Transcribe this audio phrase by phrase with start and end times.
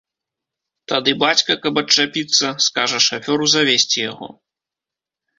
[0.91, 4.31] Тады бацька, каб адчапіцца, скажа шафёру завезці яго.